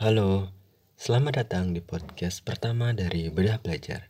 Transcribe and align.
Halo, 0.00 0.48
selamat 0.96 1.44
datang 1.44 1.76
di 1.76 1.84
podcast 1.84 2.40
pertama 2.40 2.96
dari 2.96 3.28
Bedah 3.28 3.60
Belajar. 3.60 4.08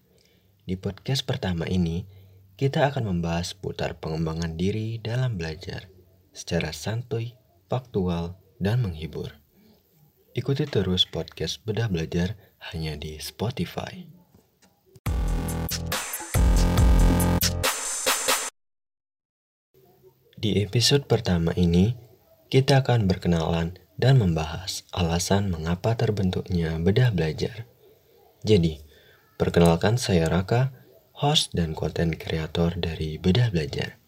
Di 0.62 0.78
podcast 0.78 1.26
pertama 1.26 1.66
ini, 1.66 2.06
kita 2.54 2.86
akan 2.86 3.10
membahas 3.10 3.58
putar 3.58 3.98
pengembangan 3.98 4.54
diri 4.54 5.02
dalam 5.02 5.34
belajar 5.34 5.90
secara 6.30 6.70
santuy, 6.70 7.34
faktual, 7.66 8.38
dan 8.62 8.86
menghibur. 8.86 9.34
Ikuti 10.38 10.62
terus 10.70 11.10
podcast 11.10 11.58
Bedah 11.66 11.90
Belajar 11.90 12.38
hanya 12.70 12.94
di 12.94 13.18
Spotify. 13.18 14.06
Di 20.38 20.62
episode 20.62 21.10
pertama 21.10 21.50
ini, 21.58 21.98
kita 22.46 22.86
akan 22.86 23.10
berkenalan 23.10 23.89
dan 24.00 24.16
membahas 24.16 24.88
alasan 24.96 25.52
mengapa 25.52 25.92
terbentuknya 25.92 26.80
bedah 26.80 27.12
belajar. 27.12 27.68
Jadi, 28.40 28.80
perkenalkan 29.36 30.00
saya 30.00 30.24
Raka, 30.32 30.72
host 31.12 31.52
dan 31.52 31.76
konten 31.76 32.16
kreator 32.16 32.72
dari 32.80 33.20
Bedah 33.20 33.52
Belajar. 33.52 34.00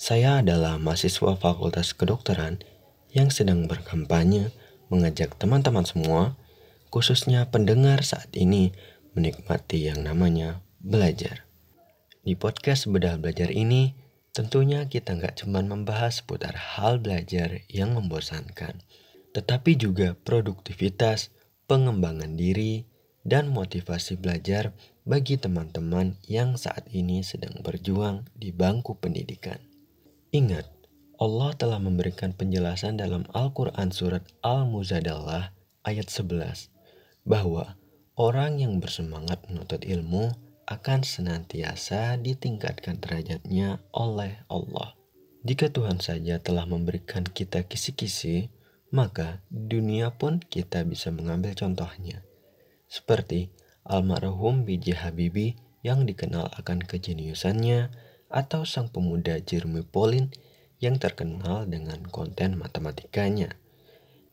Saya 0.00 0.40
adalah 0.40 0.80
mahasiswa 0.80 1.36
Fakultas 1.36 1.92
Kedokteran 1.92 2.64
yang 3.12 3.28
sedang 3.28 3.68
berkampanye 3.68 4.48
mengajak 4.88 5.36
teman-teman 5.36 5.84
semua, 5.84 6.40
khususnya 6.88 7.44
pendengar 7.52 8.00
saat 8.00 8.32
ini, 8.32 8.72
menikmati 9.12 9.92
yang 9.92 10.00
namanya 10.00 10.64
belajar. 10.80 11.44
Di 12.24 12.32
podcast 12.32 12.88
Bedah 12.88 13.20
Belajar 13.20 13.52
ini, 13.52 13.92
tentunya 14.32 14.88
kita 14.88 15.20
nggak 15.20 15.44
cuma 15.44 15.60
membahas 15.60 16.24
seputar 16.24 16.56
hal 16.56 16.96
belajar 17.04 17.68
yang 17.68 17.92
membosankan, 17.92 18.80
tetapi 19.30 19.78
juga 19.78 20.18
produktivitas, 20.26 21.30
pengembangan 21.70 22.34
diri, 22.34 22.86
dan 23.22 23.52
motivasi 23.52 24.16
belajar 24.16 24.72
bagi 25.04 25.36
teman-teman 25.36 26.16
yang 26.24 26.56
saat 26.56 26.88
ini 26.90 27.20
sedang 27.20 27.60
berjuang 27.60 28.24
di 28.32 28.50
bangku 28.50 28.96
pendidikan. 28.96 29.60
Ingat, 30.30 30.64
Allah 31.20 31.52
telah 31.52 31.76
memberikan 31.76 32.32
penjelasan 32.32 32.96
dalam 32.96 33.28
Al-Quran 33.36 33.92
Surat 33.92 34.24
Al-Muzadalah 34.40 35.52
ayat 35.84 36.08
11 36.08 36.72
bahwa 37.28 37.76
orang 38.16 38.56
yang 38.62 38.80
bersemangat 38.80 39.44
menuntut 39.52 39.84
ilmu 39.84 40.32
akan 40.70 41.02
senantiasa 41.02 42.16
ditingkatkan 42.16 43.02
derajatnya 43.02 43.82
oleh 43.92 44.38
Allah. 44.48 44.94
Jika 45.42 45.72
Tuhan 45.72 45.98
saja 45.98 46.38
telah 46.38 46.64
memberikan 46.68 47.26
kita 47.26 47.66
kisi-kisi, 47.66 48.52
maka 48.90 49.38
dunia 49.50 50.10
pun 50.10 50.42
kita 50.42 50.82
bisa 50.82 51.14
mengambil 51.14 51.54
contohnya. 51.54 52.26
Seperti 52.90 53.54
almarhum 53.86 54.66
B.J. 54.66 55.06
Habibie 55.06 55.54
yang 55.86 56.04
dikenal 56.04 56.50
akan 56.58 56.82
kejeniusannya 56.82 57.94
atau 58.30 58.66
sang 58.66 58.90
pemuda 58.90 59.38
Jeremy 59.38 59.86
Pauline 59.86 60.34
yang 60.82 60.98
terkenal 60.98 61.70
dengan 61.70 62.02
konten 62.10 62.58
matematikanya 62.58 63.54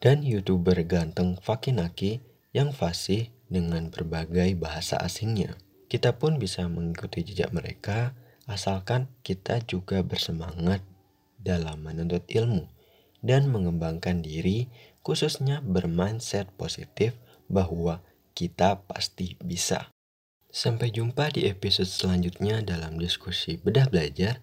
dan 0.01 0.21
youtuber 0.21 0.77
ganteng 0.85 1.37
Fakinaki 1.37 2.21
yang 2.53 2.73
fasih 2.73 3.29
dengan 3.49 3.93
berbagai 3.93 4.57
bahasa 4.57 4.97
asingnya. 4.97 5.57
Kita 5.87 6.19
pun 6.19 6.41
bisa 6.41 6.67
mengikuti 6.67 7.23
jejak 7.23 7.53
mereka 7.55 8.11
asalkan 8.49 9.07
kita 9.23 9.63
juga 9.63 10.03
bersemangat 10.03 10.83
dalam 11.39 11.79
menuntut 11.83 12.27
ilmu 12.27 12.76
dan 13.27 13.51
mengembangkan 13.51 14.23
diri, 14.23 14.71
khususnya 15.03 15.59
bermindset 15.59 16.47
positif 16.55 17.19
bahwa 17.51 17.99
kita 18.31 18.87
pasti 18.87 19.35
bisa. 19.43 19.91
Sampai 20.47 20.95
jumpa 20.95 21.35
di 21.35 21.43
episode 21.51 21.91
selanjutnya 21.91 22.63
dalam 22.63 22.95
diskusi 22.95 23.59
bedah 23.59 23.91
belajar. 23.91 24.39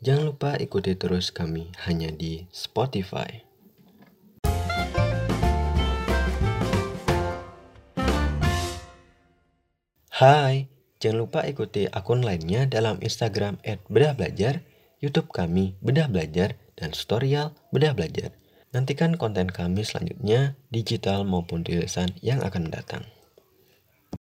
Jangan 0.00 0.32
lupa 0.32 0.50
ikuti 0.56 0.94
terus 0.94 1.34
kami 1.34 1.74
hanya 1.84 2.08
di 2.14 2.46
Spotify. 2.54 3.42
Hai, 10.20 10.68
jangan 11.00 11.18
lupa 11.24 11.44
ikuti 11.48 11.88
akun 11.88 12.24
lainnya 12.24 12.68
dalam 12.68 13.00
Instagram 13.00 13.60
@bedahbelajar, 13.88 14.64
YouTube 15.00 15.32
kami 15.32 15.80
Bedah 15.80 16.12
Belajar, 16.12 16.60
dan 16.80 16.96
tutorial 16.96 17.52
Bedah 17.70 17.92
Belajar. 17.92 18.32
Nantikan 18.72 19.20
konten 19.20 19.52
kami 19.52 19.84
selanjutnya, 19.84 20.56
digital 20.72 21.28
maupun 21.28 21.60
tulisan 21.60 22.08
yang 22.24 22.40
akan 22.40 22.72
datang. 22.72 23.04